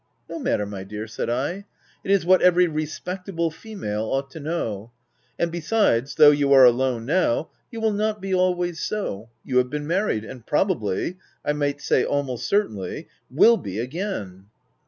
[0.27, 1.65] c No matter, my dear/ said I;?
[2.03, 4.91] it is what every respectable female ought to know;—
[5.37, 9.69] and besides, though you are alone now, you will not be always so; you have
[9.69, 10.21] been mar OF WILDFELL HALL.
[10.21, 13.05] 17 ried, and probably— I might say almost cer tainly—
[13.39, 14.47] will be again.'